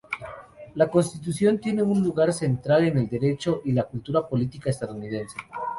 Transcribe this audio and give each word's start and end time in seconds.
La 0.73 0.89
Constitución 0.89 1.59
tiene 1.59 1.83
un 1.83 2.01
lugar 2.03 2.33
central 2.33 2.85
en 2.85 2.97
el 2.97 3.07
derecho 3.07 3.61
y 3.65 3.71
la 3.71 3.83
cultura 3.83 4.27
política 4.27 4.71
estadounidense. 4.71 5.37